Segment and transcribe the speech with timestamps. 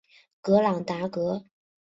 [0.41, 1.45] 格朗达格。